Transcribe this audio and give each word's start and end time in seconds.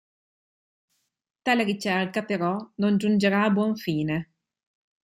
Tale 1.43 1.63
ricerca, 1.63 2.23
però, 2.23 2.57
non 2.77 2.97
giungerà 2.97 3.43
a 3.43 3.51
buon 3.51 3.75
fine. 3.75 4.31